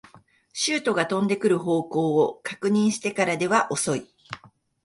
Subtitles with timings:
[0.51, 4.09] シュートが飛んでくる方向を確認してからでは遅い